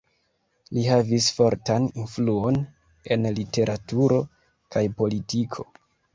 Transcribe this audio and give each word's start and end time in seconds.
Li 0.77 0.85
havis 0.85 1.27
fortan 1.39 1.85
influon 2.05 2.57
en 3.17 3.29
literaturo 3.41 4.19
kaj 4.75 4.85
politiko. 5.03 5.71